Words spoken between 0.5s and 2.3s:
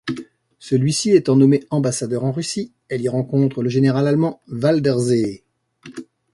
Celui-ci étant nommé ambassadeur